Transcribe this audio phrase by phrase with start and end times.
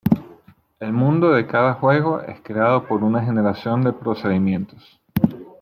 [0.79, 4.99] El mundo de cada juego es creado por una generación de procedimientos.